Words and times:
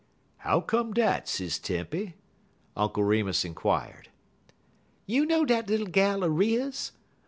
"How 0.37 0.61
come 0.61 0.95
dat, 0.95 1.27
Sis 1.29 1.59
Tempy?" 1.59 2.15
Uncle 2.75 3.03
Remus 3.03 3.45
inquired. 3.45 4.09
"You 5.05 5.27
know 5.27 5.45
dat 5.45 5.69
little 5.69 5.85
gal 5.85 6.23
er 6.23 6.29
Riah's? 6.31 6.91